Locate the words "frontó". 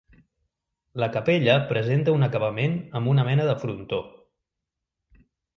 3.65-4.01